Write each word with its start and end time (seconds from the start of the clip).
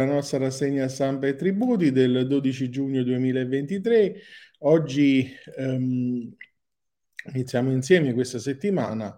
la 0.00 0.06
nostra 0.06 0.38
rassegna 0.38 0.88
stampa 0.88 1.26
e 1.26 1.34
tributi 1.34 1.92
del 1.92 2.26
12 2.26 2.70
giugno 2.70 3.02
2023. 3.02 4.14
Oggi 4.60 5.30
ehm, 5.56 6.34
iniziamo 7.34 7.70
insieme 7.70 8.14
questa 8.14 8.38
settimana 8.38 9.14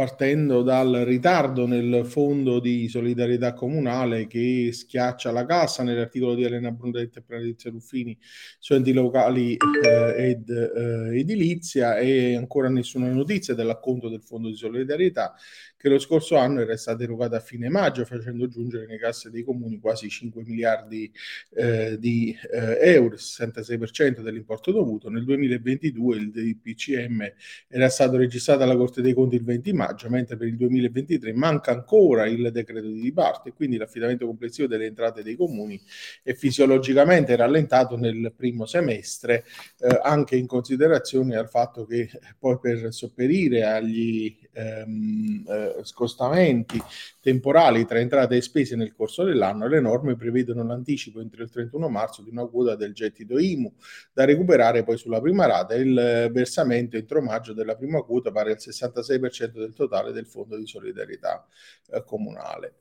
partendo 0.00 0.62
dal 0.62 1.02
ritardo 1.04 1.66
nel 1.66 2.06
fondo 2.06 2.58
di 2.58 2.88
solidarietà 2.88 3.52
comunale 3.52 4.26
che 4.26 4.70
schiaccia 4.72 5.30
la 5.30 5.44
cassa 5.44 5.82
nell'articolo 5.82 6.34
di 6.34 6.42
Elena 6.42 6.70
Brundetti 6.70 7.18
e 7.18 7.22
Patrizia 7.22 7.70
Ruffini 7.70 8.16
su 8.58 8.72
enti 8.72 8.94
locali 8.94 9.58
eh, 9.58 10.30
ed 10.30 10.48
eh, 10.48 11.18
edilizia 11.18 11.98
e 11.98 12.34
ancora 12.34 12.70
nessuna 12.70 13.12
notizia 13.12 13.52
dell'acconto 13.52 14.08
del 14.08 14.22
fondo 14.22 14.48
di 14.48 14.54
solidarietà 14.56 15.34
che 15.80 15.88
lo 15.88 15.98
scorso 15.98 16.36
anno 16.36 16.60
era 16.60 16.76
stato 16.76 17.02
erogato 17.02 17.36
a 17.36 17.40
fine 17.40 17.70
maggio 17.70 18.04
facendo 18.04 18.46
giungere 18.48 18.84
nelle 18.84 18.98
casse 18.98 19.30
dei 19.30 19.42
comuni 19.42 19.80
quasi 19.80 20.10
5 20.10 20.42
miliardi 20.44 21.10
eh, 21.54 21.98
di 21.98 22.36
eh, 22.52 22.76
euro, 22.82 23.14
il 23.14 23.20
66% 23.20 24.20
dell'importo 24.20 24.72
dovuto. 24.72 25.08
Nel 25.08 25.24
2022 25.24 26.16
il 26.18 26.30
DPCM 26.30 27.32
era 27.66 27.88
stato 27.88 28.18
registrato 28.18 28.62
alla 28.62 28.76
Corte 28.76 29.00
dei 29.00 29.14
Conti 29.14 29.36
il 29.36 29.42
20 29.42 29.72
maggio 29.72 29.89
maggio, 29.90 30.08
mentre 30.08 30.36
per 30.36 30.46
il 30.46 30.56
2023 30.56 31.32
manca 31.32 31.72
ancora 31.72 32.26
il 32.26 32.50
decreto 32.52 32.86
di 32.86 33.00
diparto 33.00 33.48
e 33.48 33.52
quindi 33.52 33.76
l'affidamento 33.76 34.26
complessivo 34.26 34.68
delle 34.68 34.86
entrate 34.86 35.22
dei 35.22 35.36
comuni 35.36 35.80
è 36.22 36.32
fisiologicamente 36.34 37.34
rallentato 37.36 37.96
nel 37.96 38.32
primo 38.36 38.66
semestre, 38.66 39.44
eh, 39.80 40.00
anche 40.02 40.36
in 40.36 40.46
considerazione 40.46 41.36
al 41.36 41.48
fatto 41.48 41.84
che 41.84 42.08
poi 42.38 42.58
per 42.60 42.92
sopperire 42.92 43.64
agli 43.64 44.36
ehm, 44.52 45.44
eh, 45.48 45.74
scostamenti 45.82 46.80
temporali 47.20 47.84
tra 47.84 47.98
entrate 47.98 48.36
e 48.36 48.40
spese 48.40 48.76
nel 48.76 48.92
corso 48.92 49.24
dell'anno, 49.24 49.66
le 49.66 49.80
norme 49.80 50.16
prevedono 50.16 50.64
l'anticipo 50.64 51.20
entro 51.20 51.42
il 51.42 51.50
31 51.50 51.88
marzo 51.88 52.22
di 52.22 52.30
una 52.30 52.46
quota 52.46 52.76
del 52.76 52.92
gettito 52.92 53.38
IMU 53.38 53.72
da 54.12 54.24
recuperare 54.24 54.84
poi 54.84 54.96
sulla 54.96 55.20
prima 55.20 55.46
rata 55.46 55.74
e 55.74 55.80
il 55.80 56.30
versamento 56.32 56.96
entro 56.96 57.20
maggio 57.20 57.52
della 57.52 57.76
prima 57.76 58.02
quota 58.02 58.30
pari 58.30 58.50
al 58.50 58.58
66% 58.58 59.58
del 59.58 59.74
totale 59.80 60.12
del 60.12 60.26
fondo 60.26 60.56
di 60.56 60.66
solidarietà 60.66 61.46
eh, 61.90 62.04
comunale. 62.04 62.79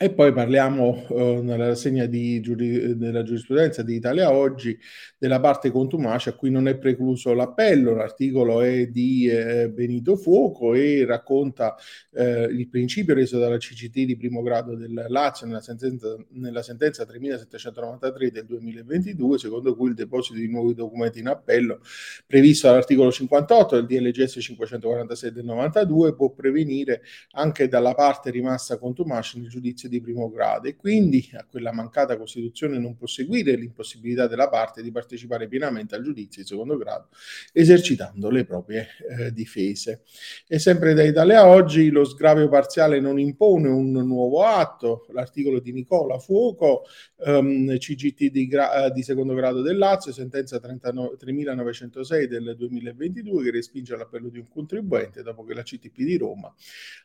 E 0.00 0.12
poi 0.12 0.32
parliamo 0.32 1.06
eh, 1.08 1.40
nella 1.42 1.66
rassegna 1.66 2.08
giuri- 2.08 2.96
della 2.96 3.24
giurisprudenza 3.24 3.82
di 3.82 3.96
Italia 3.96 4.30
Oggi 4.32 4.78
della 5.18 5.40
parte 5.40 5.72
contumace 5.72 6.30
a 6.30 6.34
cui 6.34 6.50
non 6.52 6.68
è 6.68 6.76
precluso 6.76 7.34
l'appello. 7.34 7.96
L'articolo 7.96 8.62
è 8.62 8.86
di 8.86 9.26
eh, 9.26 9.68
Benito 9.70 10.14
Fuoco 10.14 10.74
e 10.74 11.04
racconta 11.04 11.74
eh, 12.12 12.44
il 12.44 12.68
principio 12.68 13.12
reso 13.12 13.40
dalla 13.40 13.56
CCT 13.56 14.04
di 14.04 14.16
primo 14.16 14.40
grado 14.42 14.76
del 14.76 15.06
Lazio 15.08 15.48
nella 15.48 15.60
sentenza, 15.60 16.16
nella 16.28 16.62
sentenza 16.62 17.04
3793 17.04 18.30
del 18.30 18.46
2022, 18.46 19.38
secondo 19.38 19.74
cui 19.74 19.88
il 19.88 19.94
deposito 19.96 20.38
di 20.38 20.46
nuovi 20.46 20.74
documenti 20.74 21.18
in 21.18 21.26
appello 21.26 21.80
previsto 22.24 22.68
dall'articolo 22.68 23.10
58 23.10 23.80
del 23.80 23.86
DLGS 23.86 24.38
546 24.40 25.32
del 25.32 25.44
92 25.44 26.14
può 26.14 26.30
prevenire 26.30 27.02
anche 27.32 27.66
dalla 27.66 27.94
parte 27.94 28.30
rimasta 28.30 28.78
contumace 28.78 29.40
nel 29.40 29.48
giudizio 29.48 29.86
di 29.88 30.00
primo 30.00 30.30
grado 30.30 30.68
e 30.68 30.76
quindi 30.76 31.28
a 31.34 31.44
quella 31.44 31.72
mancata 31.72 32.16
Costituzione 32.16 32.78
non 32.78 32.96
può 32.96 33.06
seguire 33.06 33.54
l'impossibilità 33.54 34.26
della 34.26 34.48
parte 34.48 34.82
di 34.82 34.90
partecipare 34.90 35.48
pienamente 35.48 35.94
al 35.94 36.02
giudizio 36.02 36.42
di 36.42 36.48
secondo 36.48 36.76
grado 36.76 37.08
esercitando 37.52 38.30
le 38.30 38.44
proprie 38.44 38.88
eh, 39.08 39.32
difese. 39.32 40.02
E 40.46 40.58
sempre 40.58 40.94
da 40.94 41.02
Italia 41.02 41.46
Oggi 41.46 41.90
lo 41.90 42.04
sgravio 42.04 42.48
parziale 42.48 43.00
non 43.00 43.18
impone 43.18 43.68
un 43.68 43.92
nuovo 43.92 44.44
atto, 44.44 45.06
l'articolo 45.10 45.60
di 45.60 45.72
Nicola 45.72 46.18
Fuoco, 46.18 46.84
ehm, 47.24 47.76
CGT 47.78 48.30
di, 48.30 48.46
gra- 48.46 48.86
eh, 48.86 48.90
di, 48.92 49.02
secondo 49.02 49.34
grado 49.34 49.62
del 49.62 49.76
Lazio, 49.76 50.12
sentenza 50.12 50.58
39, 50.58 51.16
3906 51.16 52.26
del 52.26 52.54
2022 52.56 53.44
che 53.44 53.50
respinge 53.50 53.96
l'appello 53.96 54.28
di 54.28 54.38
un 54.38 54.48
contribuente 54.48 55.22
dopo 55.22 55.44
che 55.44 55.54
la 55.54 55.62
CTP 55.62 55.96
di 55.96 56.16
Roma 56.16 56.52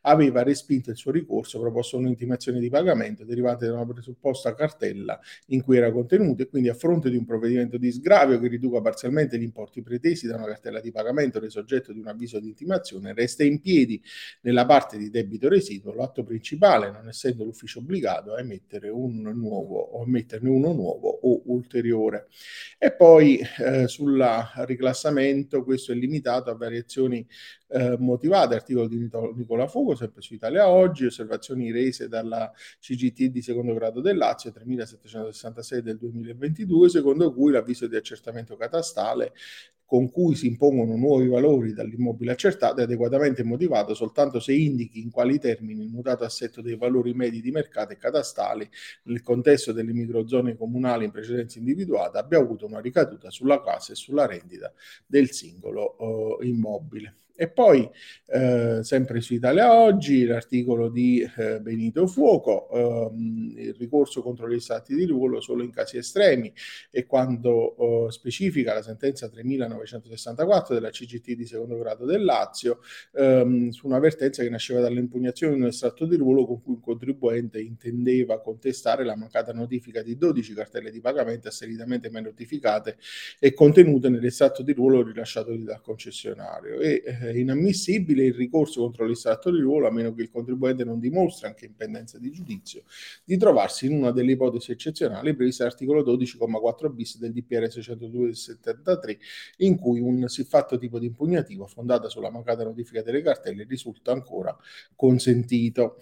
aveva 0.02 0.44
respinto 0.44 0.90
il 0.90 0.97
suo 0.97 1.12
ricorso 1.12 1.59
proposto 1.59 1.97
un'intimazione 1.97 2.59
di 2.59 2.69
pagamento 2.73 3.23
derivante 3.23 3.67
da 3.67 3.73
una 3.73 3.85
presupposta 3.85 4.56
cartella 4.56 5.19
in 5.47 5.61
cui 5.61 5.78
era 5.78 5.91
contenuto 5.91 6.41
e 6.41 6.47
quindi 6.47 6.69
a 6.69 6.73
fronte 6.73 7.11
di 7.11 7.17
un 7.17 7.23
provvedimento 7.23 7.78
di 7.78 7.91
sgravio 7.91 8.39
che 8.39 8.47
riduca 8.47 8.81
parzialmente 8.81 9.38
gli 9.38 9.44
importi 9.44 9.84
pretesi 9.84 10.25
da 10.25 10.38
una 10.38 10.47
cartella 10.47 10.81
di 10.81 10.91
pagamento 10.91 11.39
reso 11.39 11.59
oggetto 11.59 11.94
di 11.94 12.00
un 12.00 12.07
avviso 12.07 12.39
di 12.39 12.47
intimazione, 12.47 13.13
resta 13.13 13.44
in 13.44 13.59
piedi 13.59 14.01
nella 14.41 14.66
parte 14.66 14.97
di 14.97 15.11
debito 15.11 15.50
residuo 15.50 15.94
l'atto 15.94 16.23
principale, 16.23 16.89
non 16.89 17.07
essendo 17.07 17.44
l'ufficio 17.44 17.78
obbligato 17.79 18.34
a 18.34 18.39
emettere 18.39 18.90
un 18.90 19.22
nuovo 19.22 19.78
o 19.78 20.03
emetterne 20.03 20.50
uno 20.50 20.73
nuovo 20.73 21.09
o 21.09 21.41
ulteriore. 21.45 22.28
E 22.79 22.91
poi 22.91 23.40
eh, 23.59 23.88
sul 23.88 24.19
riclassamento 24.66 25.63
questo 25.63 25.91
è 25.91 25.95
limitato 25.95 26.50
a 26.50 26.55
variazioni 26.55 27.25
eh, 27.73 27.95
motivate, 27.97 28.55
articolo 28.55 28.88
di 28.88 29.09
Nicola 29.35 29.67
Fugo, 29.67 29.95
sempre 29.95 30.22
su 30.22 30.34
Italia 30.34 30.69
Oggi, 30.69 31.05
osservazioni 31.05 31.72
rese 31.72 32.07
dalla 32.07 32.51
CGT 32.79 33.25
di 33.25 33.41
secondo 33.41 33.74
grado 33.74 34.01
del 34.01 34.18
Lazio 34.18 34.51
3766 34.51 35.81
del 35.81 35.97
2022, 35.97 36.90
secondo 36.90 37.34
cui 37.34 37.51
l'avviso 37.51 37.88
di 37.88 37.96
accertamento 37.96 38.56
catastale 38.56 39.34
con 39.94 40.09
cui 40.09 40.34
si 40.34 40.48
impongono 40.48 40.96
nuovi 40.96 41.28
valori 41.28 41.72
dall'immobile 41.72 42.31
accertato 42.31 42.80
è 42.80 42.84
adeguatamente 42.86 43.44
motivato 43.44 43.94
soltanto 43.94 44.40
se 44.40 44.52
indichi 44.52 45.00
in 45.00 45.12
quali 45.12 45.38
termini 45.38 45.84
il 45.84 45.92
mutato 45.92 46.24
assetto 46.24 46.64
dei 46.64 46.76
valori 46.76 47.14
medi 47.14 47.42
di 47.42 47.52
mercato 47.52 47.94
e 47.94 47.98
catastali 47.98 48.68
nel 49.03 49.22
contesto 49.22 49.72
delle 49.72 49.94
microzone 49.94 50.58
comunali 50.58 51.06
in 51.06 51.12
precedenza 51.12 51.59
individuate 51.59 52.18
abbia 52.18 52.40
avuto 52.40 52.66
una 52.66 52.80
ricaduta 52.80 53.30
sulla 53.30 53.62
classe 53.62 53.92
e 53.92 53.96
sulla 53.96 54.26
rendita 54.26 54.74
del 55.06 55.30
singolo 55.30 55.96
uh, 56.00 56.44
immobile. 56.44 57.18
E 57.36 57.50
poi, 57.50 57.90
eh, 58.28 58.84
sempre 58.84 59.20
su 59.20 59.34
Italia 59.34 59.74
Oggi, 59.74 60.24
l'articolo 60.24 60.88
di 60.90 61.28
eh, 61.36 61.59
Benito 61.62 62.06
Fuoco, 62.06 62.70
ehm, 62.70 63.53
il 63.58 63.74
ricorso 63.74 64.22
contro 64.22 64.48
gli 64.48 64.59
stati 64.59 64.94
di 64.94 65.06
ruolo 65.06 65.42
solo 65.42 65.64
in 65.64 65.72
casi 65.72 65.98
estremi 65.98 66.53
e 66.92 67.08
quando 67.08 68.06
eh, 68.08 68.12
specifica 68.12 68.76
la 68.76 68.84
sentenza 68.84 69.30
3964 69.86 70.74
della 70.74 70.90
CGT 70.90 71.32
di 71.34 71.46
secondo 71.46 71.78
grado 71.78 72.06
del 72.06 72.24
Lazio 72.24 72.80
ehm, 73.14 73.70
su 73.70 73.88
un'avvertenza 73.88 74.44
che 74.44 74.50
nasceva 74.50 74.80
dall'impugnazione 74.82 75.56
di 75.56 75.62
un 75.62 75.68
estratto 75.68 76.06
di 76.06 76.16
ruolo 76.16 76.46
con 76.46 76.62
cui 76.62 76.74
un 76.74 76.82
contribuente 76.82 77.60
intendeva 77.60 78.42
contestare 78.42 79.04
la 79.04 79.16
mancata 79.16 79.54
notifica 79.54 80.02
di 80.02 80.18
12 80.18 80.54
cartelle 80.54 80.92
di 80.92 81.00
pagamento 81.00 81.48
asseritamente 81.48 82.10
mai 82.10 82.24
notificate 82.24 82.98
e 83.40 83.54
contenute 83.54 84.10
nell'estratto 84.10 84.64
di 84.64 84.74
ruolo 84.74 85.04
rilasciato 85.04 85.56
dal 85.56 85.82
concessionario. 85.82 86.80
E, 86.80 87.04
eh, 87.06 87.40
inammissibile 87.40 88.26
il 88.26 88.34
ricorso 88.34 88.82
contro 88.82 89.06
l'estratto 89.06 89.52
di 89.52 89.60
ruolo 89.60 89.88
a 89.88 89.92
meno 89.92 90.14
che 90.14 90.22
il 90.22 90.30
contribuente 90.30 90.84
non 90.84 91.00
dimostri, 91.00 91.48
anche 91.48 91.66
in 91.66 91.76
pendenza 91.76 92.18
di 92.18 92.32
giudizio, 92.32 92.84
di 93.24 93.38
trovarsi 93.38 93.86
in 93.86 93.94
una 93.94 94.12
delle 94.12 94.32
ipotesi 94.32 94.72
eccezionali 94.72 95.36
previste 95.36 95.64
all'articolo 95.64 96.04
12,4 96.04 96.94
bis 96.94 97.18
del 97.18 97.32
DPR 97.32 97.70
602 97.70 98.26
del 98.26 98.36
73, 98.36 99.18
in 99.58 99.72
cui 99.78 100.00
un 100.00 100.28
siffatto 100.28 100.78
tipo 100.78 101.00
di 101.00 101.07
impugnativa 101.07 101.66
fondata 101.67 102.09
sulla 102.09 102.29
mancata 102.29 102.63
notifica 102.63 103.01
delle 103.01 103.22
cartelle 103.22 103.66
risulta 103.67 104.11
ancora 104.11 104.56
consentito. 104.95 105.97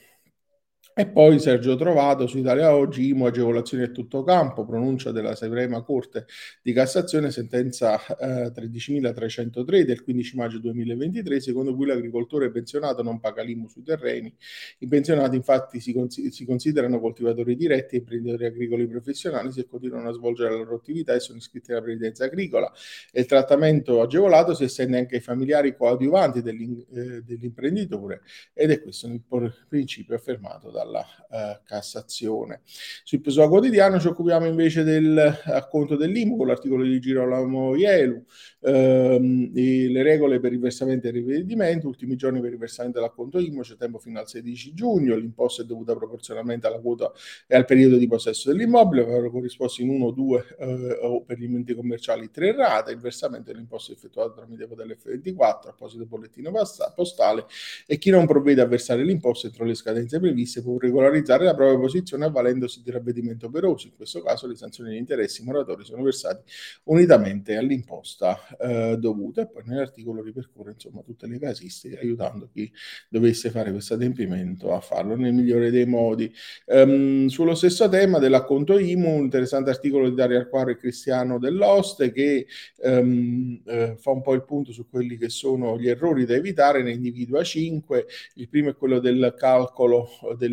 E 0.94 1.08
poi 1.08 1.40
Sergio 1.40 1.78
Trovato 1.78 2.28
su 2.28 2.38
Italia 2.38 2.76
Oggi, 2.76 3.08
IMO 3.08 3.28
agevolazioni 3.28 3.84
a 3.84 3.88
tutto 3.88 4.24
campo, 4.24 4.66
pronuncia 4.66 5.12
della 5.12 5.36
Suprema 5.36 5.82
Corte 5.84 6.26
di 6.62 6.74
Cassazione, 6.74 7.32
sentenza 7.32 7.98
eh, 8.18 8.52
13.303 8.52 9.84
del 9.84 10.04
15 10.04 10.36
maggio 10.36 10.60
2023, 10.60 11.40
secondo 11.40 11.74
cui 11.76 11.86
l'agricoltore 11.86 12.52
pensionato 12.52 13.04
non 13.04 13.22
paga 13.22 13.42
l'IMU 13.42 13.70
sui 13.70 13.84
terreni. 13.84 14.36
I 14.80 14.88
pensionati 14.88 15.38
infatti 15.38 15.80
si, 15.80 15.94
cons- 15.94 16.28
si 16.28 16.46
considerano 16.46 17.00
coltivatori 17.00 17.56
diretti 17.56 17.96
e 17.96 18.00
imprenditori 18.00 18.46
agricoli 18.46 18.86
professionali 18.86 19.50
se 19.54 19.68
continuano 19.68 20.10
a 20.10 20.14
svolgere 20.14 20.50
la 20.50 20.58
loro 20.58 20.76
attività 20.76 21.14
e 21.14 21.22
sono 21.22 21.38
iscritti 21.38 21.72
alla 21.72 21.82
previdenza 21.82 22.26
agricola. 22.26 22.70
E 23.14 23.22
il 23.22 23.26
trattamento 23.28 24.02
agevolato 24.02 24.54
si 24.54 24.66
estende 24.66 24.98
anche 24.98 25.16
ai 25.16 25.22
familiari 25.22 25.74
coadiuvanti 25.74 26.42
dell'in- 26.42 26.86
eh, 26.94 27.22
dell'imprenditore 27.24 28.24
ed 28.54 28.72
è 28.72 28.82
questo 28.82 29.08
il 29.08 29.22
principio 29.70 30.16
affermato 30.16 30.70
dalla 30.70 30.81
dalla 30.84 31.06
eh, 31.30 31.62
Cassazione. 31.64 32.62
Sul 33.04 33.22
Pessoa 33.22 33.48
Quotidiano 33.48 34.00
ci 34.00 34.08
occupiamo 34.08 34.46
invece 34.46 34.84
del 34.84 35.18
acconto 35.46 35.96
dell'IMU 35.96 36.38
con 36.38 36.48
l'articolo 36.48 36.84
di 36.84 37.00
Girolamo 37.00 37.76
Ielu, 37.76 38.24
ehm, 38.62 39.52
le 39.54 40.04
regole 40.04 40.40
per 40.40 40.54
il 40.54 40.60
versamento 40.60 41.08
e 41.08 41.10
il 41.12 41.16
rivedimento, 41.16 41.88
ultimi 41.88 42.16
giorni 42.16 42.42
per 42.42 42.52
il 42.52 42.58
versamento 42.58 43.00
dell'acconto 43.00 43.40
IMU, 43.40 43.62
c'è 43.62 43.76
tempo 43.76 44.00
fino 44.00 44.20
al 44.20 44.28
16 44.28 44.74
giugno, 44.74 45.16
l'imposta 45.16 45.62
è 45.62 45.66
dovuta 45.66 45.96
proporzionalmente 45.96 46.68
alla 46.68 46.80
quota 46.80 47.12
e 47.48 47.56
al 47.56 47.66
periodo 47.66 47.98
di 47.98 48.08
possesso 48.08 48.52
dell'immobile, 48.52 49.04
avranno 49.04 49.30
corrisposto 49.30 49.82
in 49.82 49.90
uno, 49.90 50.12
due 50.12 50.46
eh, 50.60 51.00
o 51.02 51.22
per 51.24 51.38
gli 51.38 51.44
enti 51.44 51.74
commerciali 51.74 52.30
tre 52.32 52.56
rate, 52.56 52.92
il 52.92 53.00
versamento 53.00 53.52
dell'imposta 53.52 53.92
è 53.92 53.96
effettuato 53.96 54.34
tramite 54.34 54.68
modello 54.68 54.94
F24, 54.94 55.70
apposito 55.70 56.06
bollettino 56.06 56.52
postale 56.96 57.46
e 57.88 57.98
chi 57.98 58.10
non 58.10 58.26
provvede 58.26 58.62
a 58.62 58.66
versare 58.66 59.04
l'imposta 59.04 59.48
entro 59.48 59.66
le 59.66 59.74
scadenze 59.74 60.20
previste 60.20 60.62
può 60.62 60.71
può 60.72 60.78
regolarizzare 60.80 61.46
la 61.46 61.54
propria 61.54 61.78
posizione 61.78 62.26
avvalendosi 62.26 62.82
di 62.82 62.92
ravvedimento 62.92 63.48
operoso. 63.48 63.88
In 63.88 63.96
questo 63.96 64.22
caso 64.22 64.48
le 64.48 64.56
sanzioni 64.56 64.92
di 64.92 64.98
interessi 64.98 65.44
moratori 65.44 65.84
sono 65.84 66.04
versati 66.04 66.44
unitamente 66.86 67.56
all'imposta 67.56 68.38
eh, 68.60 68.96
dovuta 68.98 69.42
e 69.42 69.48
poi 69.48 69.64
nell'articolo 69.66 70.22
ripercorre 70.22 70.72
insomma 70.72 71.02
tutte 71.02 71.28
le 71.28 71.40
casistiche 71.40 72.00
aiutando 72.00 72.50
chi 72.52 72.72
dovesse 73.10 73.50
fare 73.50 73.72
questo 73.72 73.96
adempimento 73.96 74.74
a 74.74 74.80
farlo 74.80 75.16
nel 75.16 75.34
migliore 75.34 75.72
dei 75.72 75.86
modi. 75.86 76.32
Um, 76.66 77.28
sullo 77.28 77.56
stesso 77.56 77.90
tema 77.90 78.20
dell'acconto 78.20 78.78
IMU, 78.78 79.18
un 79.18 79.24
interessante 79.24 79.70
articolo 79.70 80.10
di 80.10 80.16
Dario 80.16 80.40
Arquaro 80.40 80.72
e 80.72 80.78
Cristiano 80.78 81.40
Dell'Oste 81.40 82.12
che 82.12 82.48
um, 82.84 83.62
eh, 83.66 83.96
fa 83.98 84.12
un 84.12 84.22
po' 84.22 84.34
il 84.34 84.44
punto 84.44 84.72
su 84.72 84.88
quelli 84.90 85.18
che 85.18 85.30
sono 85.30 85.78
gli 85.78 85.90
errori 85.90 86.26
da 86.26 86.36
evitare, 86.36 86.84
ne 86.84 86.92
individua 86.92 87.44
cinque. 87.44 88.08
Il 88.36 88.50
primo 88.50 88.70
è 88.70 88.76
quello 88.76 89.00
del 89.00 89.34
calcolo 89.38 90.10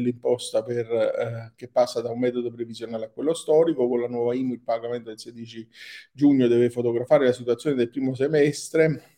dell'imposta 0.09 0.63
per, 0.63 0.91
eh, 0.91 1.53
che 1.55 1.69
passa 1.69 2.01
da 2.01 2.11
un 2.11 2.19
metodo 2.19 2.51
previsionale 2.51 3.07
a 3.07 3.11
quello 3.11 3.35
storico. 3.35 3.89
Con 3.89 4.01
la 4.01 4.09
nuova 4.09 4.35
IMU 4.35 4.55
il 4.55 4.61
pagamento 4.61 5.09
del 5.09 5.19
16 5.19 5.69
giugno 6.13 6.47
deve 6.47 6.71
fotografare 6.71 7.27
la 7.27 7.33
situazione 7.33 7.77
del 7.77 7.91
primo 7.91 8.15
semestre 8.15 9.18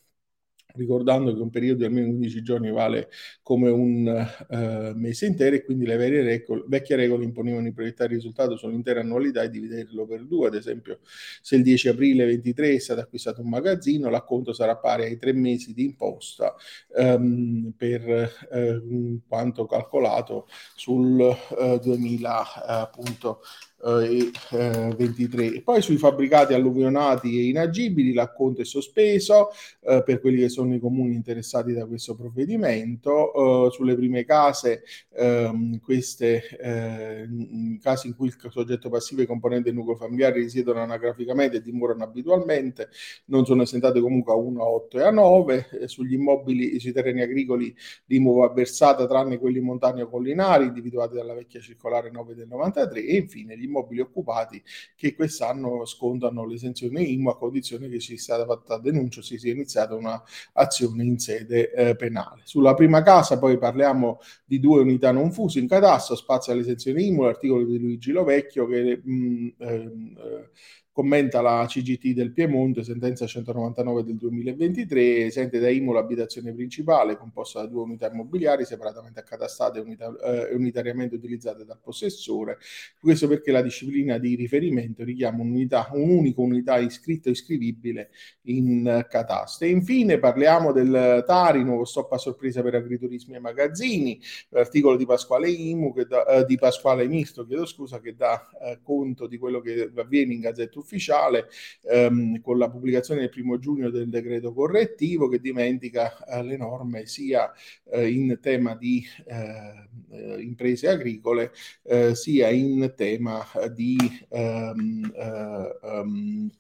ricordando 0.74 1.34
che 1.34 1.40
un 1.40 1.50
periodo 1.50 1.78
di 1.78 1.84
almeno 1.84 2.08
15 2.08 2.42
giorni 2.42 2.70
vale 2.70 3.10
come 3.42 3.70
un 3.70 4.06
uh, 4.48 4.98
mese 4.98 5.26
intero 5.26 5.56
e 5.56 5.64
quindi 5.64 5.86
le 5.86 5.96
regole, 5.96 6.64
vecchie 6.66 6.96
regole 6.96 7.24
imponevano 7.24 7.64
di 7.64 7.72
proiettare 7.72 8.10
il 8.10 8.16
risultato 8.16 8.56
sull'intera 8.56 9.00
annualità 9.00 9.42
e 9.42 9.50
dividerlo 9.50 10.06
per 10.06 10.24
due, 10.24 10.48
ad 10.48 10.54
esempio 10.54 11.00
se 11.40 11.56
il 11.56 11.62
10 11.62 11.88
aprile 11.88 12.24
23 12.26 12.74
è 12.74 12.78
stato 12.78 13.00
acquistato 13.00 13.40
un 13.40 13.48
magazzino, 13.48 14.10
l'acconto 14.10 14.52
sarà 14.52 14.76
pari 14.76 15.04
ai 15.04 15.16
tre 15.16 15.32
mesi 15.32 15.72
di 15.72 15.84
imposta 15.84 16.54
um, 16.96 17.72
per 17.76 18.32
uh, 18.50 19.20
quanto 19.26 19.66
calcolato 19.66 20.46
sul 20.74 21.18
uh, 21.20 21.78
2000 21.78 22.64
appunto 22.64 23.40
eh, 23.82 24.94
23. 24.96 25.54
E 25.54 25.62
poi 25.62 25.82
sui 25.82 25.96
fabbricati 25.96 26.54
alluvionati 26.54 27.38
e 27.38 27.48
inagibili 27.48 28.12
l'acconto 28.12 28.60
è 28.60 28.64
sospeso 28.64 29.50
eh, 29.80 30.02
per 30.04 30.20
quelli 30.20 30.40
che 30.40 30.48
sono 30.48 30.74
i 30.74 30.78
comuni 30.78 31.14
interessati 31.14 31.72
da 31.72 31.86
questo 31.86 32.14
provvedimento. 32.14 33.66
Eh, 33.66 33.70
sulle 33.72 33.94
prime 33.94 34.24
case, 34.24 34.82
ehm, 35.14 35.80
queste 35.80 36.42
eh, 36.58 37.28
casi 37.80 38.08
in 38.08 38.16
cui 38.16 38.28
il 38.28 38.36
soggetto 38.50 38.90
passivo 38.90 39.20
e 39.20 39.24
i 39.24 39.26
componenti 39.26 39.64
del 39.64 39.74
nucleo 39.74 39.96
familiare 39.96 40.40
risiedono 40.40 40.80
anagraficamente 40.80 41.58
e 41.58 41.62
dimorano 41.62 42.04
abitualmente, 42.04 42.88
non 43.26 43.44
sono 43.46 43.62
esentate 43.62 44.00
comunque 44.00 44.32
a 44.32 44.36
1, 44.36 44.62
a 44.62 44.66
8 44.66 44.98
e 44.98 45.02
a 45.02 45.10
9. 45.10 45.68
Eh, 45.80 45.88
sugli 45.88 46.14
immobili, 46.14 46.78
sui 46.78 46.92
terreni 46.92 47.22
agricoli, 47.22 47.74
l'IMU 48.06 48.38
va 48.40 48.48
versata 48.52 49.06
tranne 49.06 49.38
quelli 49.38 49.60
montani 49.60 50.02
o 50.02 50.08
collinari, 50.08 50.66
individuati 50.66 51.14
dalla 51.14 51.34
vecchia 51.34 51.60
circolare 51.60 52.10
9 52.10 52.34
del 52.34 52.48
93 52.48 53.04
e 53.04 53.16
infine 53.16 53.56
gli 53.56 53.68
immobili 53.70 54.00
occupati 54.00 54.62
che 54.96 55.14
quest'anno 55.14 55.84
scontano 55.86 56.44
l'esenzione 56.44 57.02
IMU 57.02 57.30
a 57.30 57.38
condizione 57.38 57.88
che 57.88 58.00
ci 58.00 58.18
sia 58.18 58.44
fatta 58.44 58.78
denuncia, 58.78 59.22
si 59.22 59.38
sia 59.38 59.52
iniziata 59.52 59.94
un'azione 59.94 61.04
in 61.04 61.18
sede 61.18 61.72
eh, 61.72 61.96
penale. 61.96 62.42
Sulla 62.44 62.74
prima 62.74 63.02
casa 63.02 63.38
poi 63.38 63.56
parliamo 63.56 64.18
di 64.44 64.58
due 64.58 64.80
unità 64.80 65.12
non 65.12 65.32
fuse 65.32 65.60
in 65.60 65.68
catasto, 65.68 66.16
spazio 66.16 66.52
all'esenzione 66.52 67.02
IMU, 67.02 67.22
l'articolo 67.22 67.64
di 67.64 67.78
Luigi 67.78 68.10
Lovecchio 68.10 68.66
che 68.66 69.00
mh, 69.02 69.12
mm, 69.12 69.48
ehm, 69.58 70.16
eh, 70.18 70.50
commenta 70.92 71.40
la 71.40 71.64
CGT 71.66 72.08
del 72.08 72.32
Piemonte, 72.32 72.82
sentenza 72.82 73.26
199 73.26 74.02
del 74.02 74.16
2023, 74.16 75.26
esente 75.26 75.58
da 75.60 75.70
IMU 75.70 75.92
l'abitazione 75.92 76.52
principale 76.52 77.16
composta 77.16 77.60
da 77.60 77.66
due 77.66 77.82
unità 77.82 78.10
immobiliari 78.10 78.64
separatamente 78.64 79.20
accatastate 79.20 79.78
e 79.78 79.82
unita, 79.82 80.16
eh, 80.22 80.54
unitariamente 80.54 81.14
utilizzate 81.14 81.64
dal 81.64 81.78
possessore. 81.80 82.58
Questo 83.00 83.28
perché 83.28 83.52
la 83.52 83.62
disciplina 83.62 84.18
di 84.18 84.34
riferimento 84.34 85.04
richiama 85.04 85.42
un'unità, 85.42 85.90
un'unica 85.92 86.40
unità 86.40 86.78
iscritta 86.78 87.28
o 87.28 87.32
iscrivibile 87.32 88.10
in 88.42 89.06
catasto. 89.08 89.64
E 89.64 89.68
infine 89.68 90.18
parliamo 90.18 90.72
del 90.72 91.22
Tari, 91.24 91.62
nuovo 91.62 91.84
stop 91.84 92.12
a 92.12 92.18
sorpresa 92.18 92.62
per 92.62 92.74
agriturismi 92.74 93.36
e 93.36 93.38
magazzini, 93.38 94.20
l'articolo 94.48 94.96
di 94.96 95.06
Pasquale 95.06 95.48
IMU, 95.48 95.94
da, 96.08 96.26
eh, 96.26 96.44
di 96.46 96.58
Pasquale 96.58 97.06
Misto, 97.06 97.46
chiedo 97.46 97.64
scusa, 97.64 98.00
che 98.00 98.16
dà 98.16 98.48
eh, 98.60 98.80
conto 98.82 99.26
di 99.28 99.38
quello 99.38 99.60
che 99.60 99.90
avviene 99.94 100.34
in 100.34 100.40
Gazzetta 100.40 100.79
ufficiale 100.80 101.48
ehm, 101.90 102.40
con 102.40 102.58
la 102.58 102.68
pubblicazione 102.68 103.20
del 103.20 103.30
primo 103.30 103.58
giugno 103.58 103.90
del 103.90 104.08
decreto 104.08 104.52
correttivo 104.52 105.28
che 105.28 105.40
dimentica 105.40 106.24
eh, 106.24 106.42
le 106.42 106.56
norme 106.56 107.06
sia 107.06 107.52
eh, 107.90 108.08
in 108.08 108.38
tema 108.40 108.74
di 108.74 109.04
eh, 109.26 109.88
eh 110.10 110.40
imprese 110.40 110.88
agricole 110.88 111.52
eh, 111.84 112.14
sia 112.14 112.48
in 112.50 112.92
tema 112.96 113.46
di 113.72 113.96
ehm, 114.28 115.12
ehm, 115.82 116.50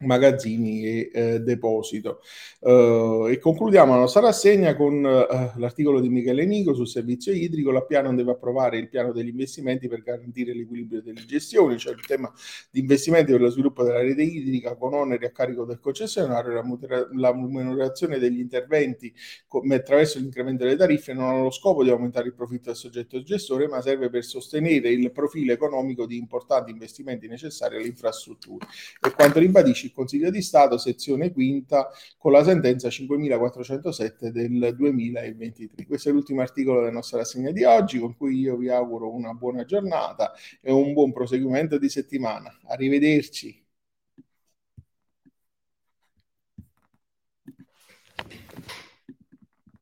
magazzini 0.00 0.84
e 0.84 1.10
eh, 1.12 1.40
deposito. 1.40 2.20
Uh, 2.58 3.28
e 3.28 3.38
concludiamo 3.38 3.94
la 3.94 4.00
nostra 4.00 4.20
rassegna 4.20 4.74
con 4.74 4.94
uh, 5.02 5.58
l'articolo 5.58 6.00
di 6.00 6.08
Michele 6.08 6.44
Nico 6.44 6.74
sul 6.74 6.88
servizio 6.88 7.32
idrico. 7.32 7.70
La 7.70 7.82
piano 7.82 8.14
deve 8.14 8.32
approvare 8.32 8.78
il 8.78 8.88
piano 8.88 9.12
degli 9.12 9.28
investimenti 9.28 9.88
per 9.88 10.02
garantire 10.02 10.52
l'equilibrio 10.54 11.00
delle 11.00 11.24
gestioni, 11.24 11.78
cioè 11.78 11.94
il 11.94 12.04
tema 12.04 12.30
di 12.70 12.80
investimenti 12.80 13.32
per 13.32 13.40
lo 13.40 13.50
sviluppo 13.50 13.84
della 13.84 14.00
rete 14.00 14.22
idrica 14.22 14.76
con 14.76 14.92
oneri 14.92 15.24
a 15.24 15.30
carico 15.30 15.64
del 15.64 15.80
concessionario, 15.80 16.52
la, 16.52 16.62
mutera- 16.62 17.08
la 17.12 17.30
remunerazione 17.30 18.18
degli 18.18 18.40
interventi 18.40 19.12
come 19.46 19.76
attraverso 19.76 20.18
l'incremento 20.18 20.64
delle 20.64 20.76
tariffe 20.76 21.14
non 21.14 21.28
ha 21.28 21.40
lo 21.40 21.50
scopo 21.50 21.82
di 21.82 21.90
aumentare 21.90 22.26
il 22.26 22.34
profitto 22.34 22.66
del 22.66 22.76
soggetto 22.76 23.22
gestore, 23.22 23.68
ma 23.68 23.80
serve 23.80 24.10
per 24.10 24.24
sostenere 24.24 24.90
il 24.90 25.10
profilo 25.12 25.52
economico 25.52 26.04
di 26.04 26.16
importanti 26.16 26.70
investimenti 26.70 27.28
necessari 27.28 27.76
alle 27.76 27.86
infrastrutture. 27.86 28.66
E 29.00 29.10
quanto 29.12 29.38
ribadisce 29.38 29.85
il 29.86 29.92
Consiglio 29.92 30.30
di 30.30 30.42
Stato, 30.42 30.78
sezione 30.78 31.32
quinta, 31.32 31.88
con 32.18 32.32
la 32.32 32.44
sentenza 32.44 32.90
5407 32.90 34.30
del 34.30 34.74
2023. 34.76 35.86
Questo 35.86 36.08
è 36.08 36.12
l'ultimo 36.12 36.42
articolo 36.42 36.80
della 36.80 36.92
nostra 36.92 37.18
rassegna 37.18 37.50
di 37.50 37.64
oggi, 37.64 37.98
con 37.98 38.16
cui 38.16 38.38
io 38.38 38.56
vi 38.56 38.68
auguro 38.68 39.12
una 39.12 39.32
buona 39.32 39.64
giornata 39.64 40.32
e 40.60 40.70
un 40.72 40.92
buon 40.92 41.12
proseguimento 41.12 41.78
di 41.78 41.88
settimana. 41.88 42.56
Arrivederci. 42.66 43.65